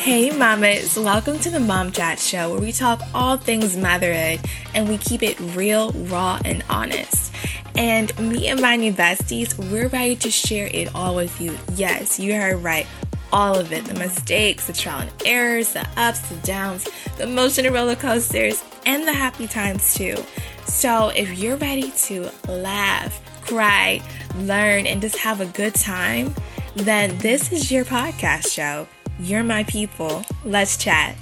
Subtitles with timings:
[0.00, 4.40] Hey, mamas, welcome to the Mom Chat Show where we talk all things motherhood
[4.74, 7.30] and we keep it real, raw, and honest.
[7.76, 11.54] And me and my new besties, we're ready to share it all with you.
[11.74, 12.86] Yes, you heard right.
[13.30, 16.88] All of it the mistakes, the trial and errors, the ups, the downs,
[17.18, 20.16] the emotional roller coasters, and the happy times too.
[20.64, 24.00] So if you're ready to laugh, cry,
[24.36, 26.34] learn, and just have a good time,
[26.74, 28.88] then this is your podcast show.
[29.22, 30.24] You're my people.
[30.46, 31.14] Let's chat.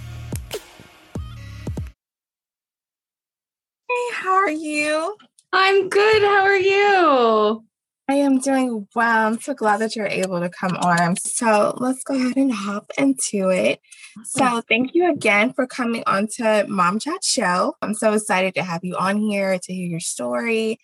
[3.88, 5.16] Hey, how are you?
[5.52, 6.22] I'm good.
[6.22, 7.64] How are you?
[8.08, 9.26] I am doing well.
[9.26, 11.16] I'm so glad that you're able to come on.
[11.16, 13.80] So let's go ahead and hop into it.
[14.24, 17.74] So thank you again for coming on to Mom Chat Show.
[17.82, 20.78] I'm so excited to have you on here to hear your story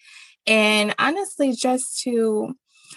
[0.48, 2.56] and honestly just to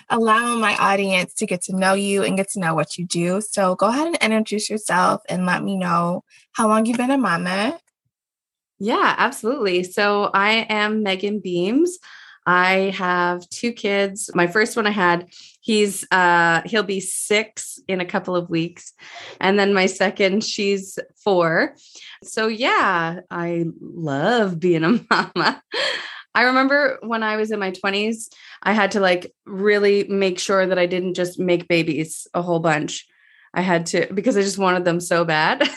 [0.09, 3.41] allow my audience to get to know you and get to know what you do.
[3.41, 6.23] So go ahead and introduce yourself and let me know
[6.53, 7.79] how long you've been a mama.
[8.79, 9.83] Yeah, absolutely.
[9.83, 11.97] So I am Meaghan Beames.
[12.45, 14.29] I have two kids.
[14.33, 15.27] My first one I had,
[15.59, 18.93] he's uh he'll be 6 in a couple of weeks.
[19.41, 21.75] And then my second, she's 4.
[22.23, 25.61] So yeah, I love being a mama.
[26.37, 28.29] I remember when I was in my 20s,
[28.61, 32.59] I had to like really make sure that I didn't just make babies a whole
[32.59, 33.07] bunch.
[33.55, 35.67] I had to because I just wanted them so bad.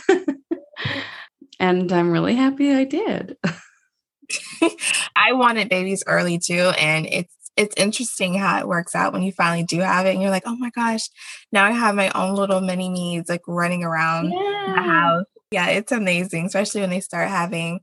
[1.61, 3.39] and I'm really happy I did.
[5.17, 9.33] I wanted babies early too and it's it's interesting how it works out when you
[9.33, 11.09] finally do have it and you're like, "Oh my gosh,
[11.53, 14.75] now I have my own little mini me's like running around yeah.
[14.75, 17.81] the house." Yeah, it's amazing, especially when they start having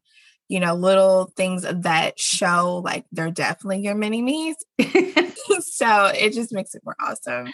[0.47, 4.55] you know, little things that show like they're definitely your mini me's.
[5.61, 7.51] so it just makes it more awesome.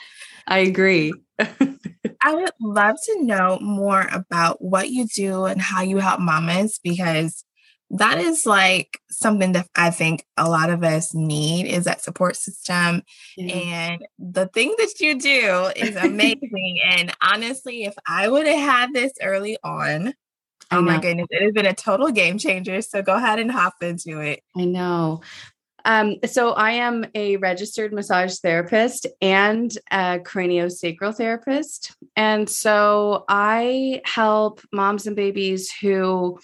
[0.48, 1.14] I agree.
[1.40, 6.80] I would love to know more about what you do and how you help mamas
[6.84, 7.44] because
[7.90, 12.36] that is like something that I think a lot of us need is that support
[12.36, 13.04] system.
[13.38, 13.56] Yeah.
[13.56, 16.80] And the thing that you do is amazing.
[16.90, 20.14] and honestly, if I would have had this early on,
[20.78, 22.82] Oh my goodness, it has been a total game changer.
[22.82, 24.42] So go ahead and hop into it.
[24.56, 25.22] I know.
[25.86, 31.96] Um, so I am a registered massage therapist and a craniosacral therapist.
[32.16, 36.40] And so I help moms and babies who,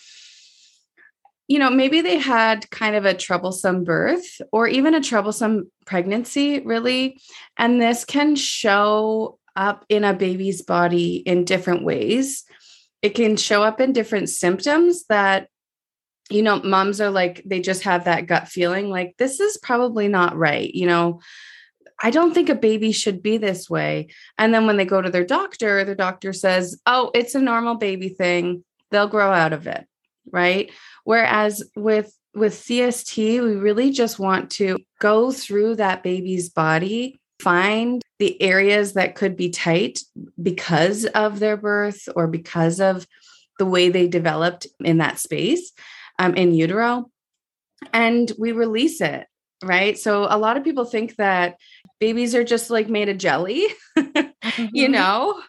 [1.48, 6.60] you know, maybe they had kind of a troublesome birth or even a troublesome pregnancy,
[6.60, 7.20] really.
[7.58, 12.44] And this can show up in a baby's body in different ways
[13.02, 15.48] it can show up in different symptoms that
[16.30, 20.08] you know moms are like they just have that gut feeling like this is probably
[20.08, 21.20] not right you know
[22.02, 24.08] I don't think a baby should be this way.
[24.38, 27.76] And then when they go to their doctor, their doctor says, "Oh, it's a normal
[27.76, 28.64] baby thing.
[28.92, 29.86] They'll grow out of it."
[30.32, 30.72] Right?
[31.04, 38.02] Whereas with with CST, we really just want to go through that baby's body, find
[38.20, 40.00] the areas that could be tight
[40.42, 43.08] because of their birth or because of
[43.58, 45.72] the way they developed in that space
[46.18, 47.10] um, in utero
[47.94, 49.26] and we release it
[49.64, 49.98] right?
[49.98, 51.58] So a lot of people think that
[52.00, 53.68] babies are just like made of jelly
[53.98, 54.66] mm-hmm.
[54.72, 55.42] you know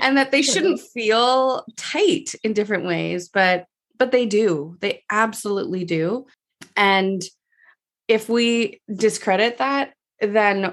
[0.00, 3.66] and that they shouldn't feel tight in different ways but
[3.98, 4.76] but they do.
[4.78, 6.26] They absolutely do.
[6.76, 7.20] And
[8.06, 10.72] if we discredit that then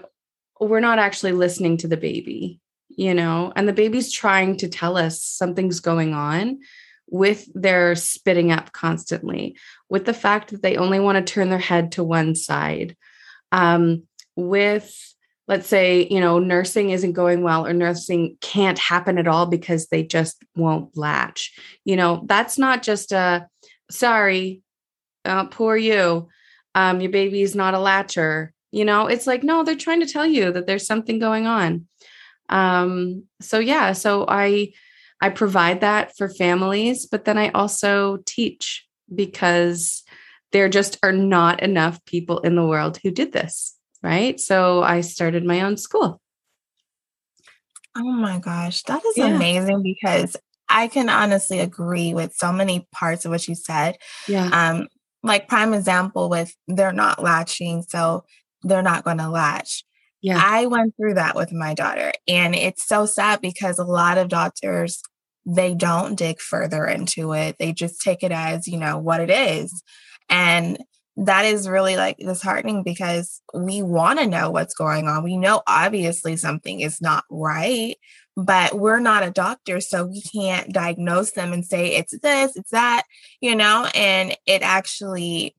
[0.59, 4.97] we're not actually listening to the baby, you know, and the baby's trying to tell
[4.97, 6.59] us something's going on
[7.07, 9.57] with their spitting up constantly,
[9.89, 12.95] with the fact that they only want to turn their head to one side,
[13.51, 14.03] um,
[14.35, 15.13] with
[15.47, 19.87] let's say you know nursing isn't going well or nursing can't happen at all because
[19.87, 21.53] they just won't latch.
[21.83, 23.47] You know that's not just a
[23.91, 24.61] sorry
[25.25, 26.29] uh, poor you
[26.73, 30.25] um, your baby's not a latcher you know it's like no they're trying to tell
[30.25, 31.87] you that there's something going on.
[32.49, 34.71] Um so yeah so i
[35.21, 40.03] i provide that for families but then i also teach because
[40.51, 44.39] there just are not enough people in the world who did this right?
[44.39, 46.21] So i started my own school.
[47.97, 49.35] Oh my gosh that is yeah.
[49.35, 50.35] amazing because
[50.69, 53.97] i can honestly agree with so many parts of what you said.
[54.27, 54.49] Yeah.
[54.51, 54.87] Um
[55.23, 58.23] like prime example with they're not latching so
[58.65, 59.83] they're not going to latch.
[60.21, 60.39] Yeah.
[60.41, 64.27] I went through that with my daughter and it's so sad because a lot of
[64.27, 65.01] doctors
[65.45, 67.57] they don't dig further into it.
[67.59, 69.83] They just take it as, you know, what it is.
[70.27, 70.79] And
[71.17, 75.23] that is really like disheartening because we want to know what's going on.
[75.23, 77.95] We know obviously something is not right,
[78.35, 82.71] but we're not a doctor, so we can't diagnose them and say it's this, it's
[82.71, 83.03] that,
[83.39, 85.55] you know, and it actually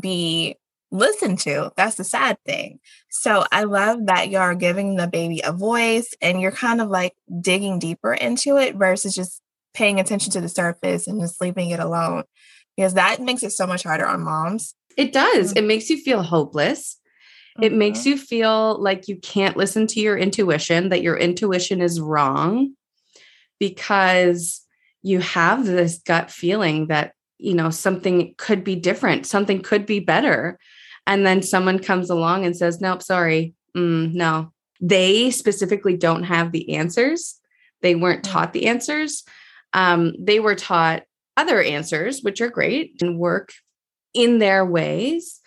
[0.00, 0.56] be
[0.90, 1.72] listened to.
[1.76, 2.78] That's the sad thing.
[3.10, 7.14] So I love that you're giving the baby a voice and you're kind of like
[7.40, 9.42] digging deeper into it versus just
[9.74, 12.24] paying attention to the surface and just leaving it alone
[12.76, 14.74] because that makes it so much harder on moms.
[14.96, 15.50] It does.
[15.50, 15.58] Mm-hmm.
[15.58, 16.98] It makes you feel hopeless.
[17.56, 17.62] Mm-hmm.
[17.64, 18.10] It makes mm-hmm.
[18.10, 22.74] you feel like you can't listen to your intuition, that your intuition is wrong
[23.58, 24.62] because
[25.02, 30.00] you have this gut feeling that, you know, something could be different, something could be
[30.00, 30.58] better.
[31.06, 33.54] And then someone comes along and says, nope, sorry.
[33.76, 37.38] Mm, no, they specifically don't have the answers.
[37.82, 38.32] They weren't mm.
[38.32, 39.24] taught the answers.
[39.72, 41.04] Um, they were taught
[41.36, 43.52] other answers, which are great and work
[44.14, 45.40] in their ways.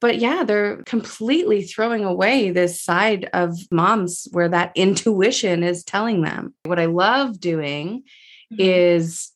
[0.00, 6.22] But yeah, they're completely throwing away this side of moms where that intuition is telling
[6.22, 6.54] them.
[6.64, 8.04] What I love doing
[8.52, 8.56] mm-hmm.
[8.58, 9.32] is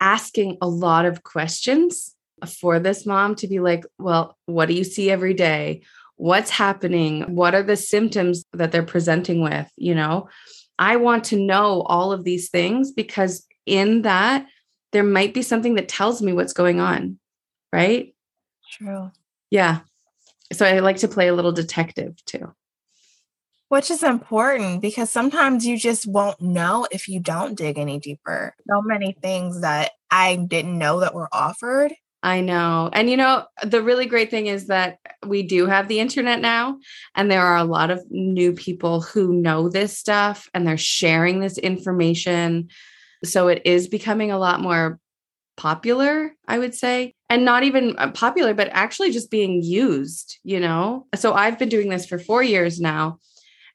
[0.00, 2.14] asking a lot of questions
[2.46, 5.82] for this mom to be like, well, what do you see every day?
[6.16, 7.22] What's happening?
[7.34, 9.70] What are the symptoms that they're presenting with?
[9.76, 10.28] You know,
[10.78, 14.46] I want to know all of these things because in that,
[14.92, 17.18] there might be something that tells me what's going on.
[17.72, 18.14] Right.
[18.72, 19.10] True.
[19.50, 19.80] Yeah.
[20.52, 22.52] So I like to play a little detective too.
[23.68, 28.56] Which is important because sometimes you just won't know if you don't dig any deeper.
[28.68, 31.92] So many things that I didn't know that were offered.
[32.22, 32.90] I know.
[32.92, 36.78] And you know, the really great thing is that we do have the internet now,
[37.14, 41.40] and there are a lot of new people who know this stuff and they're sharing
[41.40, 42.68] this information.
[43.24, 44.98] So it is becoming a lot more
[45.56, 50.58] popular, I would say, and not even uh, popular, but actually just being used, you
[50.58, 51.06] know?
[51.14, 53.18] So I've been doing this for four years now,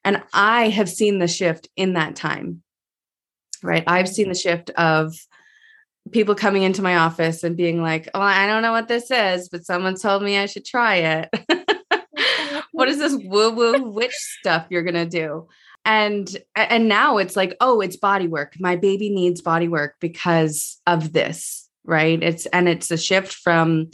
[0.04, 2.62] and I have seen the shift in that time,
[3.62, 3.84] right?
[3.86, 5.14] I've seen the shift of
[6.12, 9.48] people coming into my office and being like, Oh, I don't know what this is,
[9.48, 11.28] but someone told me I should try it.
[12.72, 15.48] what is this woo woo witch stuff you're going to do?
[15.88, 20.80] and and now it's like oh it's body work my baby needs body work because
[20.84, 22.22] of this right?
[22.22, 23.90] It's and it's a shift from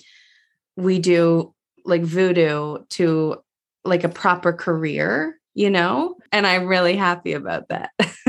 [0.77, 1.55] we do
[1.85, 3.37] like voodoo to
[3.85, 6.17] like a proper career, you know?
[6.33, 7.91] And I'm really happy about that.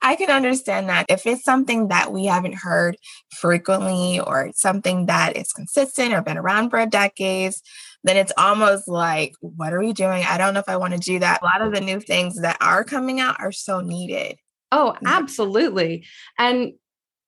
[0.00, 2.96] I can understand that if it's something that we haven't heard
[3.30, 7.62] frequently or something that is consistent or been around for decades,
[8.04, 10.24] then it's almost like, what are we doing?
[10.24, 11.42] I don't know if I want to do that.
[11.42, 14.36] A lot of the new things that are coming out are so needed.
[14.72, 16.06] Oh, absolutely.
[16.38, 16.72] And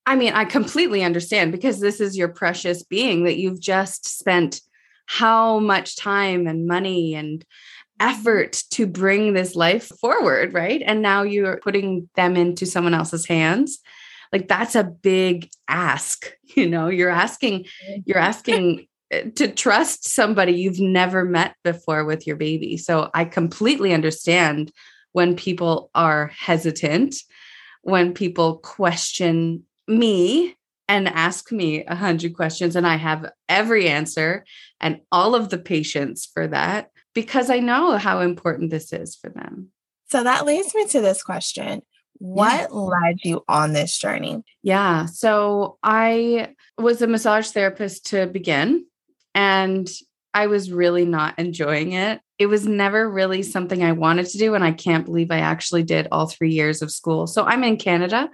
[0.06, 4.61] I mean, I completely understand because this is your precious being that you've just spent
[5.06, 7.44] how much time and money and
[8.00, 10.82] effort to bring this life forward, right?
[10.85, 13.79] And now you're putting them into someone else's hands.
[14.32, 17.67] Like that's a big ask, you know, you're asking
[18.05, 22.76] you're asking eh, to trust somebody you've never met before with your baby.
[22.76, 24.73] So I completely understand
[25.12, 27.14] when people are hesitant,
[27.82, 30.56] when people question me
[30.88, 34.44] and ask me a hundred questions and I have every answer
[34.81, 39.31] and all of the patience for that because I know how important this is for
[39.31, 39.71] them.
[40.11, 41.83] So that leads me to this question.
[42.19, 42.67] What yeah.
[42.71, 44.43] led you on this journey?
[44.63, 45.06] Yeah.
[45.06, 48.87] So I was a massage therapist to begin
[49.35, 49.89] and
[50.33, 52.21] I was really not enjoying it.
[52.39, 54.55] It was never really something I wanted to do.
[54.55, 57.27] And I can't believe I actually did all three years of school.
[57.27, 58.29] So I'm in Canada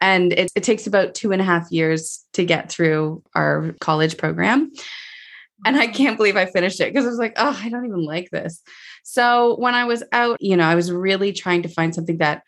[0.00, 4.16] and it, it takes about two and a half years to get through our college
[4.16, 4.72] program.
[5.64, 8.04] And I can't believe I finished it because I was like, oh, I don't even
[8.04, 8.60] like this.
[9.04, 12.42] So when I was out, you know, I was really trying to find something that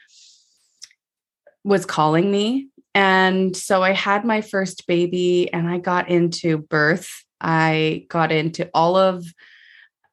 [1.63, 2.69] was calling me.
[2.95, 7.11] And so I had my first baby and I got into birth.
[7.41, 9.25] I got into all of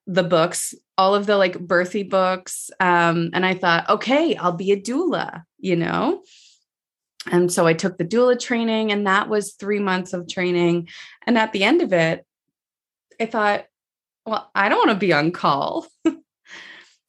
[0.07, 2.69] the books, all of the like birthy books.
[2.79, 6.23] Um, and I thought, okay, I'll be a doula, you know?
[7.31, 10.89] And so I took the doula training, and that was three months of training.
[11.27, 12.25] And at the end of it,
[13.19, 13.65] I thought,
[14.25, 15.87] well, I don't want to be on call.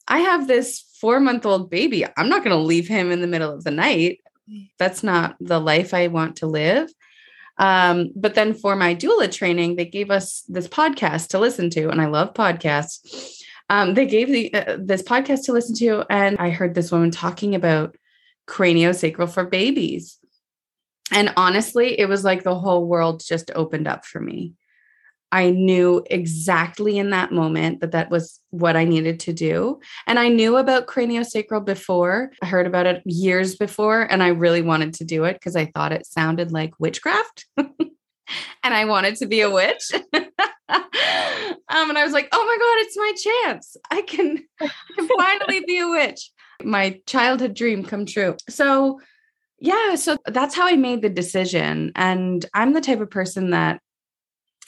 [0.08, 2.04] I have this four month old baby.
[2.16, 4.20] I'm not going to leave him in the middle of the night.
[4.50, 4.70] Mm.
[4.78, 6.90] That's not the life I want to live.
[7.58, 11.90] Um, but then for my doula training, they gave us this podcast to listen to,
[11.90, 13.42] and I love podcasts.
[13.68, 17.10] Um, they gave the, uh, this podcast to listen to, and I heard this woman
[17.10, 17.96] talking about
[18.48, 20.18] craniosacral for babies.
[21.12, 24.54] And honestly, it was like the whole world just opened up for me.
[25.32, 29.80] I knew exactly in that moment that that was what I needed to do.
[30.06, 32.30] And I knew about craniosacral before.
[32.42, 35.66] I heard about it years before, and I really wanted to do it because I
[35.66, 37.46] thought it sounded like witchcraft.
[37.56, 37.64] and
[38.62, 39.90] I wanted to be a witch.
[40.12, 40.22] um,
[40.68, 43.12] and I was like, oh my God, it's my
[43.42, 43.76] chance.
[43.90, 46.30] I can, I can finally be a witch.
[46.62, 48.36] My childhood dream come true.
[48.50, 49.00] So
[49.58, 51.92] yeah, so that's how I made the decision.
[51.94, 53.80] And I'm the type of person that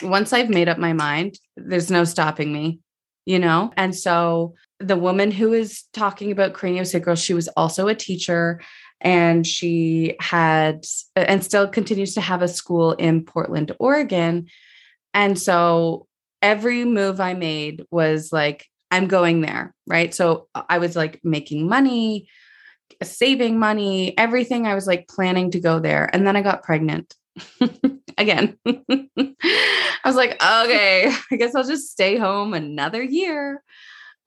[0.02, 2.80] once I've made up my mind, there's no stopping me,
[3.26, 3.72] you know?
[3.76, 8.60] And so the woman who is talking about craniosacral, she was also a teacher
[9.00, 10.84] and she had
[11.14, 14.48] and still continues to have a school in Portland, Oregon.
[15.12, 16.06] And so
[16.42, 20.14] every move I made was like, I'm going there, right?
[20.14, 22.28] So I was like making money,
[23.02, 24.66] saving money, everything.
[24.66, 26.08] I was like planning to go there.
[26.12, 27.14] And then I got pregnant.
[28.18, 28.56] again.
[28.66, 33.62] I was like, okay, I guess I'll just stay home another year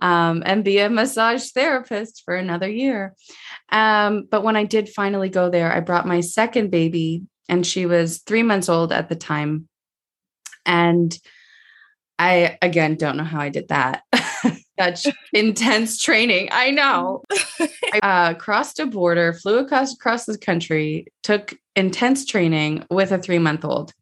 [0.02, 3.16] um, and be a massage therapist for another year.
[3.72, 7.86] Um, but when I did finally go there, I brought my second baby, and she
[7.86, 9.68] was three months old at the time.
[10.66, 11.18] And
[12.20, 14.04] I, again, don't know how I did that.
[14.80, 16.50] Such intense training.
[16.52, 17.24] I know.
[17.60, 23.20] I uh, crossed a border, flew across across the country, took intense training with a
[23.20, 23.94] three month old.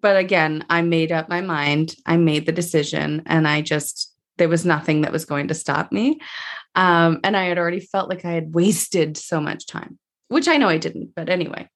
[0.00, 1.94] But again, I made up my mind.
[2.06, 5.92] I made the decision, and I just there was nothing that was going to stop
[5.92, 6.20] me.
[6.74, 10.56] Um, and I had already felt like I had wasted so much time, which I
[10.56, 11.10] know I didn't.
[11.14, 11.68] But anyway.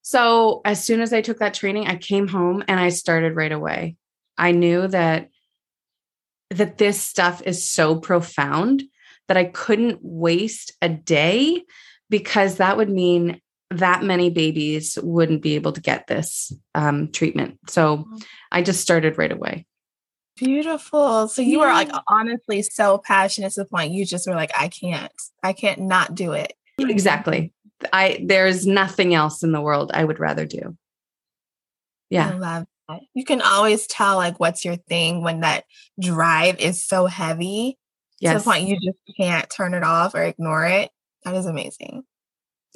[0.00, 3.52] So as soon as I took that training, I came home and I started right
[3.52, 3.96] away.
[4.38, 5.28] I knew that
[6.50, 8.84] that this stuff is so profound
[9.26, 11.62] that I couldn't waste a day
[12.08, 17.58] because that would mean that many babies wouldn't be able to get this um, treatment.
[17.68, 18.06] So.
[18.50, 19.66] I just started right away.
[20.36, 21.28] Beautiful.
[21.28, 21.66] So you yeah.
[21.66, 25.52] were like honestly so passionate to the point you just were like, I can't, I
[25.52, 26.52] can't not do it.
[26.78, 27.52] Exactly.
[27.92, 30.76] I there's nothing else in the world I would rather do.
[32.10, 32.30] Yeah.
[32.30, 32.66] I love
[33.14, 35.64] you can always tell like what's your thing when that
[36.00, 37.76] drive is so heavy
[38.18, 38.32] yes.
[38.32, 40.90] to the point you just can't turn it off or ignore it.
[41.24, 42.04] That is amazing.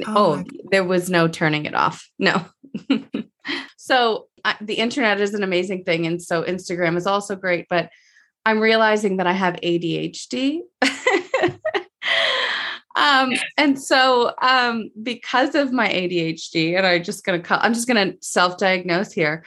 [0.07, 2.09] Oh, oh there was no turning it off.
[2.19, 2.45] No.
[3.77, 6.07] so I, the internet is an amazing thing.
[6.07, 7.91] And so Instagram is also great, but
[8.45, 10.61] I'm realizing that I have ADHD.
[12.97, 17.87] um, and so um, because of my ADHD, and I'm just gonna call, I'm just
[17.87, 19.45] gonna self-diagnose here.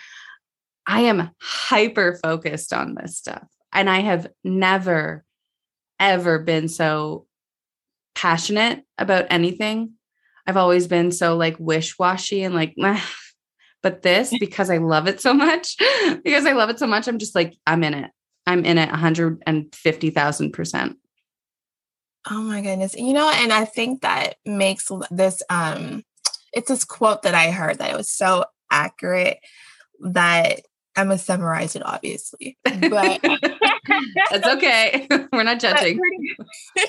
[0.88, 3.47] I am hyper focused on this stuff.
[3.74, 5.25] And I have never,
[6.00, 7.25] ever been so
[8.15, 9.93] passionate about anything.
[10.47, 12.75] I've always been so like wish washy and like,
[13.81, 15.75] but this, because I love it so much,
[16.23, 18.11] because I love it so much, I'm just like, I'm in it.
[18.47, 20.95] I'm in it 150,000%.
[22.29, 22.95] Oh my goodness.
[22.95, 26.03] You know, and I think that makes this, um,
[26.53, 29.39] it's this quote that I heard that it was so accurate
[29.99, 30.61] that
[30.95, 35.07] I must summarize it, obviously, but that's okay.
[35.33, 35.99] We're not judging.
[35.99, 36.87] Pretty,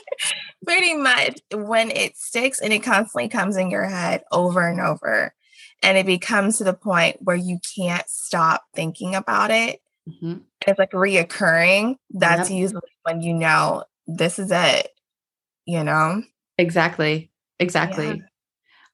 [0.65, 5.35] pretty, much when it sticks and it constantly comes in your head over and over,
[5.83, 9.81] and it becomes to the point where you can't stop thinking about it.
[10.09, 10.39] Mm-hmm.
[10.67, 11.97] It's like reoccurring.
[12.11, 12.59] That's yep.
[12.59, 14.89] usually when you know this is it,
[15.65, 16.23] you know?
[16.59, 17.31] Exactly.
[17.59, 18.07] Exactly.
[18.07, 18.23] Yeah.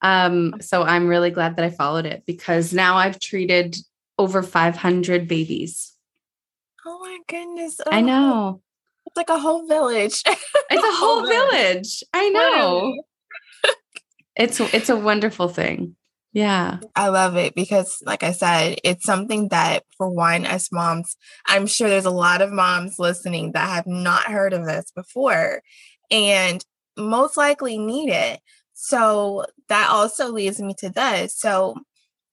[0.03, 3.77] Um, so I'm really glad that I followed it because now I've treated
[4.19, 5.97] over 500 babies.
[6.85, 7.81] Oh my goodness.
[7.85, 8.61] Oh, I know.
[9.07, 10.23] It's like a whole village.
[10.27, 12.03] it's a whole village.
[12.13, 13.03] I know.
[14.37, 15.97] it's it's a wonderful thing.
[16.33, 16.79] Yeah.
[16.97, 21.17] I love it because like I said, it's something that for one as moms,
[21.47, 25.61] I'm sure there's a lot of moms listening that have not heard of this before
[26.11, 26.65] and
[26.97, 28.41] most likely need it.
[28.73, 31.37] So that also leads me to this.
[31.37, 31.77] So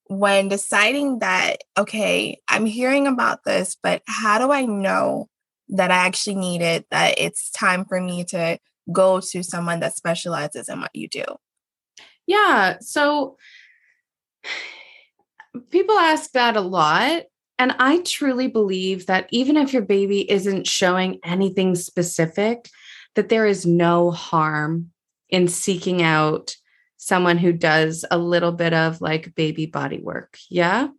[0.10, 5.30] when deciding that, okay, I'm hearing about this, but how do I know
[5.70, 8.58] that I actually need it, that it's time for me to
[8.92, 11.24] go to someone that specializes in what you do?
[12.25, 12.78] Yeah.
[12.82, 13.38] So
[15.70, 17.24] people ask that a lot.
[17.60, 22.68] And I truly believe that even if your baby isn't showing anything specific,
[23.13, 24.92] that there is no harm
[25.30, 26.56] in seeking out
[27.00, 30.38] someone who does a little bit of like baby body work.
[30.50, 30.89] Yeah.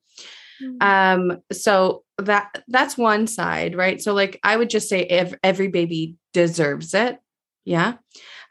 [0.61, 0.77] Mm-hmm.
[1.33, 4.01] Um, so that that's one side, right?
[4.01, 7.19] So like I would just say if every baby deserves it.
[7.65, 7.95] Yeah.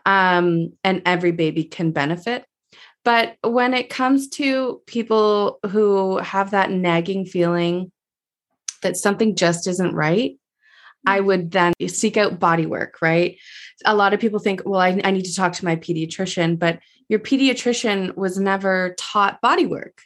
[0.05, 2.45] Um, and every baby can benefit.
[3.03, 7.91] But when it comes to people who have that nagging feeling
[8.83, 10.37] that something just isn't right,
[11.05, 13.37] I would then seek out body work, right?
[13.85, 16.79] A lot of people think, well, I, I need to talk to my pediatrician, but
[17.09, 20.01] your pediatrician was never taught body work,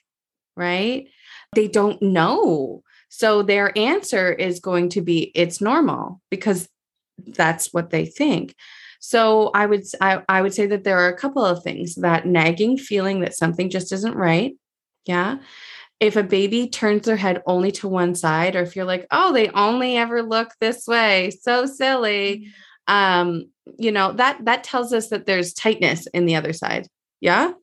[0.55, 1.07] right?
[1.53, 2.81] They don't know.
[3.09, 6.67] So their answer is going to be it's normal because
[7.27, 8.55] that's what they think.
[8.99, 12.25] So I would I, I would say that there are a couple of things that
[12.25, 14.55] nagging feeling that something just isn't right.
[15.05, 15.37] Yeah
[16.03, 19.31] if a baby turns their head only to one side, or if you're like, oh,
[19.31, 22.49] they only ever look this way, so silly, mm-hmm.
[22.87, 26.87] Um, you know, that that tells us that there's tightness in the other side.
[27.21, 27.53] Yeah.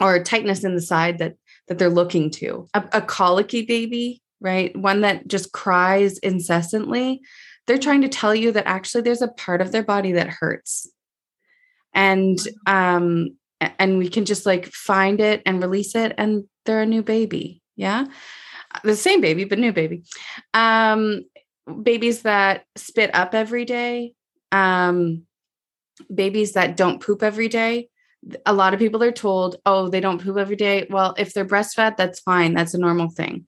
[0.00, 1.34] Or tightness in the side that
[1.68, 2.68] that they're looking to.
[2.74, 4.74] A, a colicky baby, right?
[4.76, 7.20] One that just cries incessantly.
[7.66, 10.90] They're trying to tell you that actually there's a part of their body that hurts.
[11.92, 16.86] And um and we can just like find it and release it and they're a
[16.86, 18.06] new baby yeah
[18.84, 20.02] the same baby but new baby
[20.54, 21.22] um
[21.82, 24.14] babies that spit up every day
[24.52, 25.22] um
[26.14, 27.88] babies that don't poop every day
[28.44, 30.86] a lot of people are told oh they don't poop every day.
[30.90, 32.54] Well if they're breastfed that's fine.
[32.54, 33.46] That's a normal thing.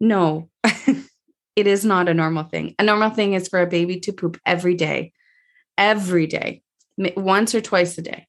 [0.00, 2.74] No it is not a normal thing.
[2.78, 5.12] A normal thing is for a baby to poop every day
[5.78, 6.62] every day
[7.16, 8.26] once or twice a day.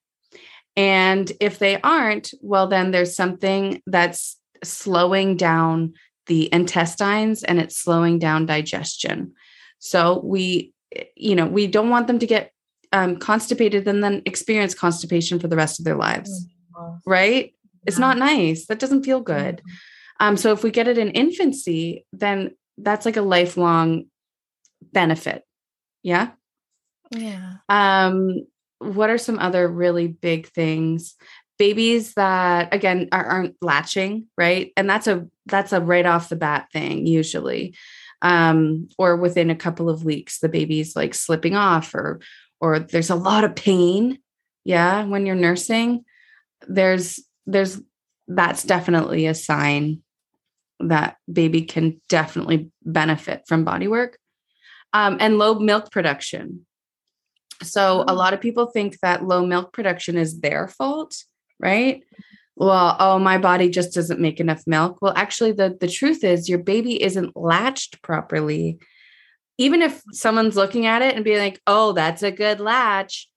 [0.76, 5.94] And if they aren't, well, then there's something that's slowing down
[6.26, 9.34] the intestines and it's slowing down digestion.
[9.80, 10.74] So we,
[11.16, 12.52] you know, we don't want them to get
[12.92, 17.10] um, constipated and then experience constipation for the rest of their lives, mm-hmm.
[17.10, 17.54] right?
[17.86, 18.68] It's not nice.
[18.68, 19.58] That doesn't feel good.
[19.58, 20.28] Mm-hmm.
[20.28, 24.06] Um, so if we get it in infancy, then that's like a lifelong
[24.92, 25.44] benefit.
[26.02, 26.32] Yeah.
[27.12, 27.56] Yeah.
[27.70, 28.46] Um,
[28.80, 31.16] what are some other really big things?
[31.60, 34.72] Babies that again are, aren't latching, right?
[34.76, 37.76] And that's a that's a right off the bat thing usually.
[38.24, 42.22] Um, or within a couple of weeks, the baby's like slipping off, or
[42.60, 44.20] or there's a lot of pain.
[44.64, 46.06] Yeah, when you're nursing,
[46.68, 47.82] there's there's
[48.28, 50.02] that's definitely a sign
[50.80, 54.18] that baby can definitely benefit from body work.
[54.94, 56.66] Um, and low milk production.
[57.62, 58.16] So a mm.
[58.16, 61.16] lot of people think that low milk production is their fault,
[61.60, 62.04] right?
[62.56, 65.00] Well, oh, my body just doesn't make enough milk.
[65.02, 68.80] Well, actually, the, the truth is your baby isn't latched properly.
[69.58, 73.28] Even if someone's looking at it and be like, oh, that's a good latch.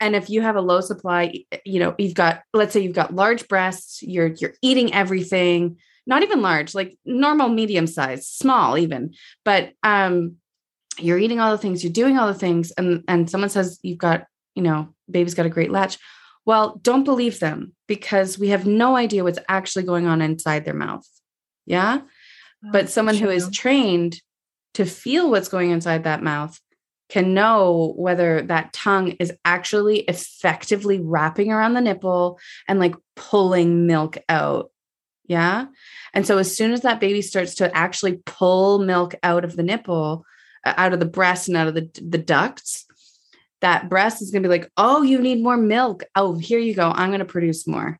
[0.00, 3.14] And if you have a low supply, you know, you've got, let's say you've got
[3.14, 9.14] large breasts, you're you're eating everything, not even large, like normal medium size, small even.
[9.44, 10.36] But um
[11.00, 13.98] you're eating all the things, you're doing all the things, and and someone says you've
[13.98, 15.98] got, you know, baby's got a great latch.
[16.48, 20.72] Well, don't believe them because we have no idea what's actually going on inside their
[20.72, 21.06] mouth.
[21.66, 21.98] Yeah.
[22.00, 23.26] Oh, but someone true.
[23.26, 24.22] who is trained
[24.72, 26.58] to feel what's going inside that mouth
[27.10, 33.86] can know whether that tongue is actually effectively wrapping around the nipple and like pulling
[33.86, 34.70] milk out.
[35.26, 35.66] Yeah.
[36.14, 39.62] And so as soon as that baby starts to actually pull milk out of the
[39.62, 40.24] nipple,
[40.64, 42.86] uh, out of the breast and out of the, the ducts,
[43.60, 46.04] that breast is going to be like, oh, you need more milk.
[46.14, 46.90] Oh, here you go.
[46.94, 47.98] I'm going to produce more.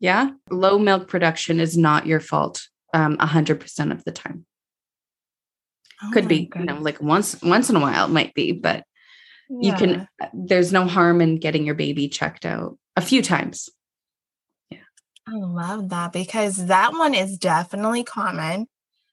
[0.00, 0.30] Yeah.
[0.50, 4.46] Low milk production is not your fault um, 100% of the time.
[6.02, 8.84] Oh Could be, you know, like once once in a while it might be, but
[9.50, 9.72] yeah.
[9.72, 13.68] you can there's no harm in getting your baby checked out a few times.
[14.70, 14.78] Yeah.
[15.28, 18.66] I love that because that one is definitely common.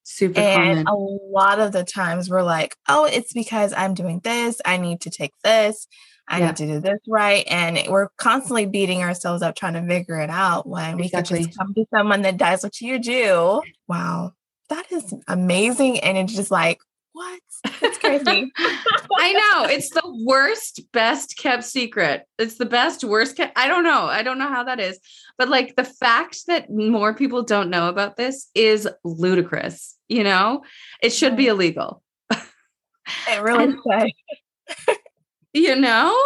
[0.10, 0.88] Super and common.
[0.88, 4.62] a lot of the times we're like, oh, it's because I'm doing this.
[4.63, 5.86] I need to take this.
[6.30, 6.48] I yeah.
[6.48, 7.43] need to do this right.
[7.46, 11.39] And we're constantly beating ourselves up trying to figure it out when exactly.
[11.39, 13.62] we could just come to someone that does what you do.
[13.89, 14.32] Wow.
[14.70, 16.00] That is amazing.
[16.00, 16.80] And it's just like,
[17.12, 17.41] what?
[17.82, 18.50] It's crazy.
[18.58, 19.70] I know.
[19.70, 22.24] It's the worst, best kept secret.
[22.39, 23.60] It's the best, worst kept.
[23.60, 24.06] I don't know.
[24.06, 25.00] I don't know how that is.
[25.38, 30.63] But like the fact that more people don't know about this is ludicrous you know?
[31.02, 32.02] It should be illegal.
[32.32, 34.98] It really should
[35.54, 36.17] you know?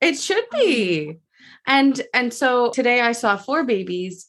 [0.00, 0.58] It should mm-hmm.
[0.58, 1.18] be.
[1.66, 4.26] And and so today i saw four babies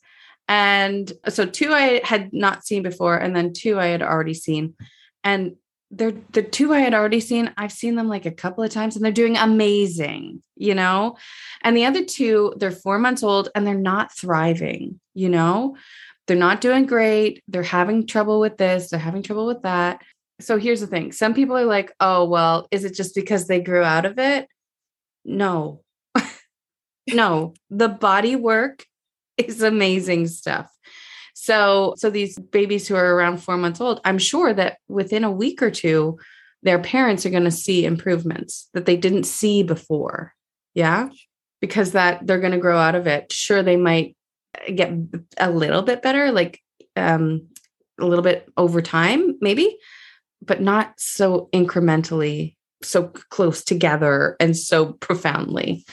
[0.47, 4.75] and so two i had not seen before and then two i had already seen.
[5.23, 5.55] And
[5.91, 7.53] they're the two I had already seen.
[7.57, 11.17] I've seen them like a couple of times and they're doing amazing, you know?
[11.61, 15.75] And the other two, they're four months old and they're not thriving, you know?
[16.27, 17.43] They're not doing great.
[17.47, 20.01] They're having trouble with this, they're having trouble with that.
[20.39, 23.61] So here's the thing some people are like, oh, well, is it just because they
[23.61, 24.47] grew out of it?
[25.23, 25.81] No,
[27.13, 28.85] no, the body work
[29.37, 30.71] is amazing stuff.
[31.33, 35.31] So, so these babies who are around four months old, I'm sure that within a
[35.31, 36.19] week or two,
[36.63, 40.35] their parents are going to see improvements that they didn't see before.
[40.75, 41.09] Yeah.
[41.59, 43.31] Because that they're going to grow out of it.
[43.31, 44.15] Sure, they might
[44.73, 44.91] get
[45.37, 46.61] a little bit better, like
[46.95, 47.47] um,
[47.99, 49.77] a little bit over time, maybe,
[50.41, 55.85] but not so incrementally, so close together and so profoundly.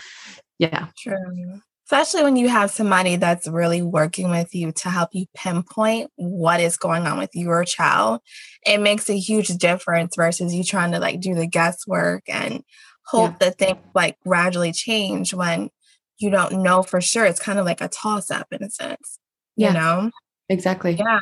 [0.58, 0.88] Yeah.
[0.98, 1.60] True.
[1.86, 6.60] Especially when you have somebody that's really working with you to help you pinpoint what
[6.60, 8.20] is going on with your child.
[8.66, 12.62] It makes a huge difference versus you trying to like do the guesswork and
[13.06, 13.36] hope yeah.
[13.46, 15.70] that things like gradually change when
[16.18, 17.24] you don't know for sure.
[17.24, 19.18] It's kind of like a toss up in a sense.
[19.56, 19.68] Yeah.
[19.68, 20.10] You know?
[20.48, 20.96] Exactly.
[20.98, 21.20] Yeah.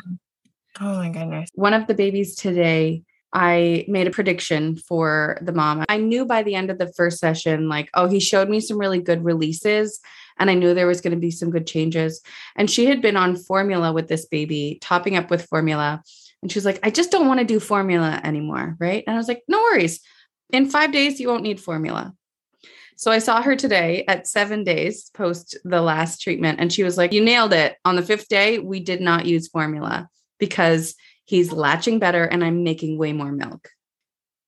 [0.79, 1.49] Oh my goodness.
[1.55, 5.85] One of the babies today, I made a prediction for the mom.
[5.89, 8.77] I knew by the end of the first session, like, oh, he showed me some
[8.77, 9.99] really good releases.
[10.39, 12.21] And I knew there was going to be some good changes.
[12.55, 16.01] And she had been on formula with this baby, topping up with formula.
[16.41, 18.77] And she was like, I just don't want to do formula anymore.
[18.79, 19.03] Right.
[19.05, 19.99] And I was like, no worries.
[20.51, 22.13] In five days, you won't need formula.
[22.97, 26.97] So I saw her today at seven days post the last treatment, and she was
[26.97, 27.75] like, You nailed it.
[27.85, 32.63] On the fifth day, we did not use formula because he's latching better and I'm
[32.63, 33.69] making way more milk.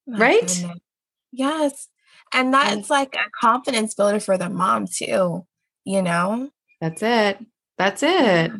[0.08, 0.66] right?
[1.32, 1.88] Yes.
[2.34, 5.46] And that's like a confidence builder for the mom, too,
[5.84, 6.50] you know?
[6.82, 7.46] That's it.
[7.78, 8.52] That's it.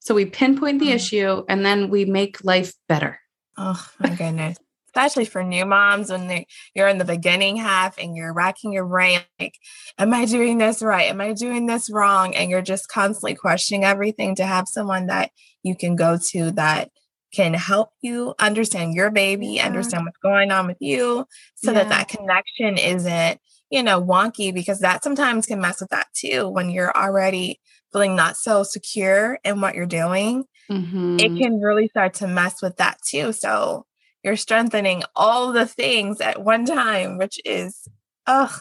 [0.00, 0.94] So we pinpoint the uh-huh.
[0.94, 3.20] issue and then we make life better.
[3.58, 4.58] Oh my goodness
[4.96, 9.20] especially for new moms when you're in the beginning half and you're racking your brain
[9.38, 9.54] like
[9.98, 13.84] am i doing this right am i doing this wrong and you're just constantly questioning
[13.84, 15.30] everything to have someone that
[15.62, 16.90] you can go to that
[17.34, 19.66] can help you understand your baby yeah.
[19.66, 21.80] understand what's going on with you so yeah.
[21.80, 23.38] that that connection isn't
[23.70, 27.60] you know wonky because that sometimes can mess with that too when you're already
[27.92, 31.18] feeling not so secure in what you're doing mm-hmm.
[31.20, 33.84] it can really start to mess with that too so
[34.26, 37.86] you're strengthening all the things at one time, which is,
[38.26, 38.58] oh,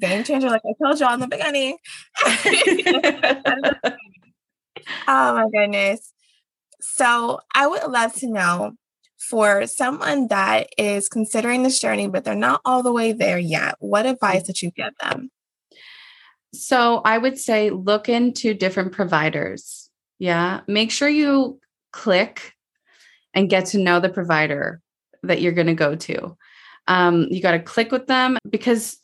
[0.00, 0.48] game changer.
[0.48, 1.76] Like I told you in the beginning.
[5.08, 6.12] oh my goodness.
[6.80, 8.74] So I would love to know
[9.18, 13.74] for someone that is considering this journey, but they're not all the way there yet,
[13.80, 15.28] what advice that you give them?
[16.54, 19.90] So I would say look into different providers.
[20.20, 20.60] Yeah.
[20.68, 21.58] Make sure you
[21.92, 22.54] click
[23.34, 24.80] and get to know the provider
[25.22, 26.36] that you're going to go to.
[26.88, 28.98] Um, you got to click with them because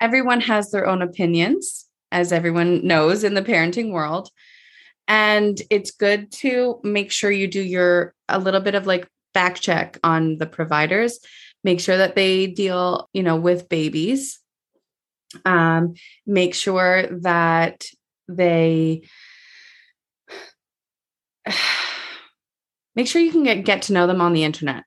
[0.00, 4.30] everyone has their own opinions, as everyone knows in the parenting world.
[5.06, 9.56] And it's good to make sure you do your a little bit of like back
[9.56, 11.18] check on the providers,
[11.64, 14.40] make sure that they deal, you know, with babies.
[15.44, 15.94] Um,
[16.26, 17.86] make sure that
[18.28, 19.02] they
[22.94, 24.84] make sure you can get, get to know them on the internet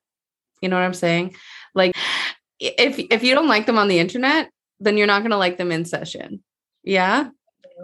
[0.62, 1.36] you know what I'm saying?
[1.74, 1.96] Like
[2.60, 5.58] if if you don't like them on the internet, then you're not going to like
[5.58, 6.44] them in session.
[6.84, 7.30] Yeah?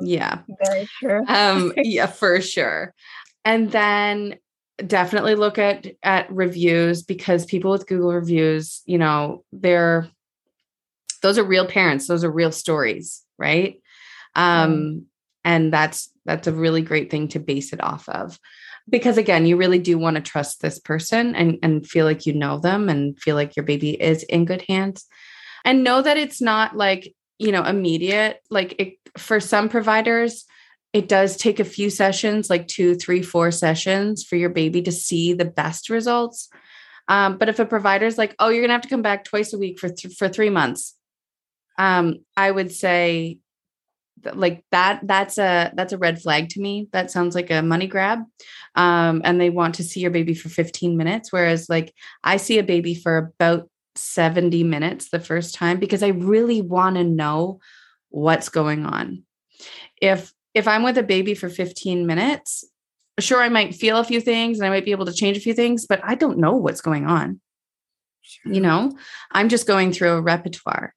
[0.02, 0.40] Yeah.
[0.63, 1.26] Very true.
[1.28, 2.94] um yeah, for sure.
[3.44, 4.38] And then
[4.86, 10.08] definitely look at at reviews because people with Google reviews, you know, they're
[11.24, 13.82] those are real parents, those are real stories, right?
[14.36, 15.04] Um mm.
[15.44, 18.40] and that's that's a really great thing to base it off of
[18.89, 22.34] because again you really do want to trust this person and and feel like you
[22.34, 25.06] know them and feel like your baby is in good hands.
[25.65, 30.45] And know that it's not like you know immediate like it, for some providers
[30.93, 34.91] it does take a few sessions like two three four sessions for your baby to
[34.91, 36.50] see the best results.
[37.10, 39.58] Um, but if a provider's like oh you're gonna have to come back twice a
[39.58, 40.95] week for th- for three months
[41.78, 43.38] um, i would say
[44.34, 46.88] like that that's a that's a red flag to me.
[46.92, 48.20] That sounds like a money grab.
[48.76, 52.60] Um, and they want to see your baby for 15 minutes whereas like i see
[52.60, 57.60] a baby for about 70 minutes the first time because i really want to know
[58.10, 59.24] what's going on.
[60.02, 62.64] If if i'm with a baby for 15 minutes
[63.20, 65.42] sure i might feel a few things and i might be able to change a
[65.42, 67.42] few things but i don't know what's going on.
[68.46, 68.92] You know?
[69.32, 70.94] I'm just going through a repertoire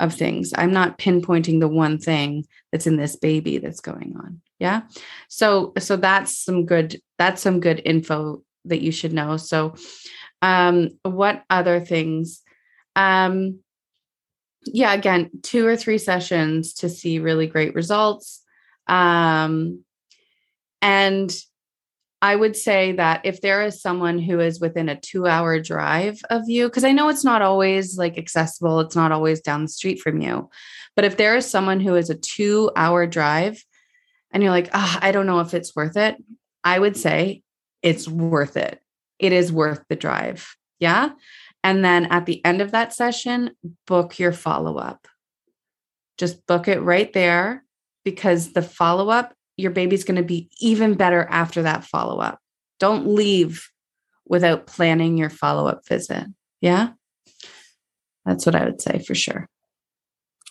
[0.00, 0.52] of things.
[0.56, 4.40] I'm not pinpointing the one thing that's in this baby that's going on.
[4.58, 4.82] Yeah.
[5.28, 9.36] So so that's some good that's some good info that you should know.
[9.36, 9.74] So
[10.42, 12.42] um what other things
[12.96, 13.60] um
[14.66, 18.42] yeah, again, two or three sessions to see really great results.
[18.86, 19.84] Um
[20.82, 21.34] and
[22.24, 26.22] I would say that if there is someone who is within a two hour drive
[26.30, 29.68] of you, because I know it's not always like accessible, it's not always down the
[29.68, 30.48] street from you.
[30.96, 33.62] But if there is someone who is a two hour drive
[34.30, 36.16] and you're like, oh, I don't know if it's worth it,
[36.64, 37.42] I would say
[37.82, 38.80] it's worth it.
[39.18, 40.56] It is worth the drive.
[40.80, 41.10] Yeah.
[41.62, 43.50] And then at the end of that session,
[43.86, 45.06] book your follow up.
[46.16, 47.64] Just book it right there
[48.02, 52.40] because the follow up, your baby's going to be even better after that follow up.
[52.80, 53.68] Don't leave
[54.26, 56.24] without planning your follow up visit.
[56.60, 56.90] Yeah.
[58.24, 59.48] That's what I would say for sure.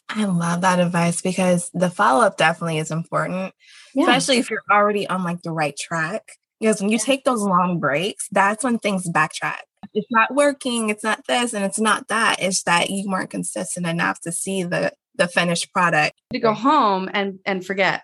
[0.10, 3.54] I love that advice because the follow up definitely is important,
[3.96, 4.04] yeah.
[4.04, 6.34] especially if you're already on like the right track.
[6.60, 9.62] Because when you take those long breaks, that's when things backtrack.
[9.94, 12.38] It's not working, it's not this, and it's not that.
[12.40, 16.16] It's that you weren't consistent enough to see the the finished product.
[16.32, 18.04] To go home and and forget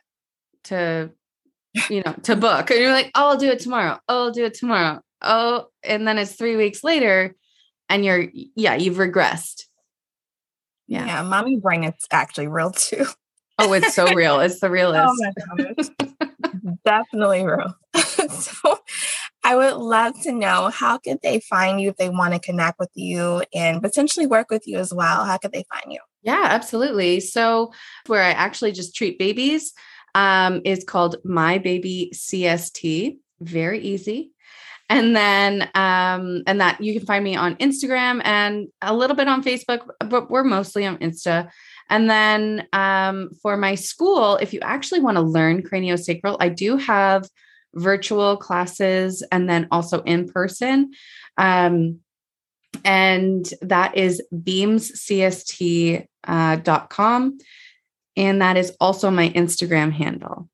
[0.65, 1.11] to
[1.89, 2.71] you know to book.
[2.71, 3.99] And you're like, oh, I'll do it tomorrow.
[4.07, 5.01] Oh, I'll do it tomorrow.
[5.21, 7.35] Oh, and then it's three weeks later,
[7.87, 9.65] and you're yeah, you've regressed.
[10.87, 11.05] Yeah.
[11.05, 11.21] Yeah.
[11.23, 13.05] Mommy brain is actually real too.
[13.59, 14.39] Oh, it's so real.
[14.39, 15.23] It's the oh, realest.
[15.51, 17.75] Oh Definitely real.
[18.29, 18.79] so
[19.43, 22.79] I would love to know how could they find you if they want to connect
[22.79, 25.25] with you and potentially work with you as well?
[25.25, 25.99] How could they find you?
[26.23, 27.19] Yeah, absolutely.
[27.19, 27.71] So
[28.07, 29.73] where I actually just treat babies
[30.19, 33.17] um, is called My Baby CST.
[33.39, 34.31] Very easy.
[34.91, 39.27] And then um and that you can find me on instagram and a little bit
[39.27, 41.49] on facebook but we're mostly on insta.
[41.89, 46.77] And then um for my school if you actually want to learn craniosacral i do
[46.77, 47.29] have
[47.75, 50.91] virtual classes and then also in person.
[51.37, 51.99] Um
[52.83, 56.57] and that is beamscst.com uh,
[58.19, 60.47] and that is also my instagram handle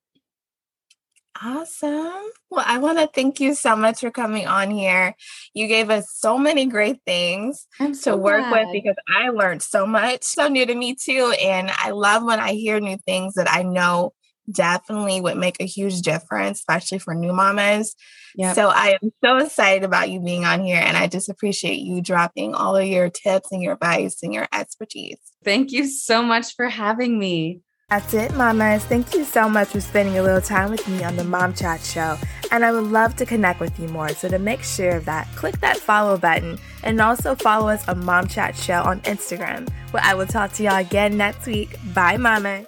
[1.42, 2.30] Awesome.
[2.50, 5.14] Well, I want to thank you so much for coming on here.
[5.52, 8.66] You gave us so many great things so to work glad.
[8.66, 11.34] with because I learned so much, so new to me too.
[11.42, 14.12] And I love when I hear new things that I know
[14.50, 17.94] definitely would make a huge difference, especially for new mamas.
[18.36, 18.54] Yep.
[18.54, 20.80] So I am so excited about you being on here.
[20.80, 24.46] And I just appreciate you dropping all of your tips and your advice and your
[24.52, 25.18] expertise.
[25.44, 27.60] Thank you so much for having me.
[27.88, 28.84] That's it, mamas.
[28.84, 31.80] Thank you so much for spending a little time with me on the Mom Chat
[31.80, 32.18] Show.
[32.50, 34.08] And I would love to connect with you more.
[34.08, 38.04] So to make sure of that, click that follow button and also follow us on
[38.04, 41.76] Mom Chat Show on Instagram, where I will talk to y'all again next week.
[41.94, 42.66] Bye, mamas.